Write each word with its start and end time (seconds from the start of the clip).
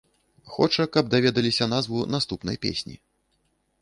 Хоча, 0.53 0.85
каб 0.95 1.11
даведаліся 1.13 1.65
назву 1.75 1.99
наступнай 2.15 2.57
песні. 2.65 2.95